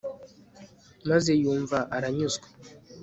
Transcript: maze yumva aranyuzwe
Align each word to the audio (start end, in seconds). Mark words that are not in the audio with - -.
maze 1.09 1.31
yumva 1.41 1.77
aranyuzwe 1.95 2.47